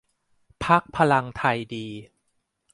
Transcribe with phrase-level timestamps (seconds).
[0.65, 1.87] พรรคพลังไทยดี